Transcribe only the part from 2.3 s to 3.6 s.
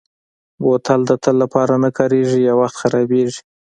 یو وخت خرابېږي.